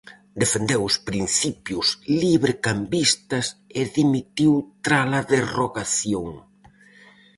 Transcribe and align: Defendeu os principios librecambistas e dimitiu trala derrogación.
Defendeu 0.41 0.81
os 0.89 0.95
principios 1.09 1.87
librecambistas 2.21 3.45
e 3.79 3.81
dimitiu 3.97 4.53
trala 4.85 5.19
derrogación. 5.33 6.27